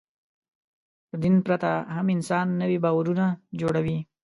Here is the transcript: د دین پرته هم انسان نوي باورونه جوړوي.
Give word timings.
د 1.09 1.11
دین 1.23 1.35
پرته 1.45 1.71
هم 1.95 2.07
انسان 2.15 2.47
نوي 2.61 2.77
باورونه 2.85 3.25
جوړوي. 3.59 3.97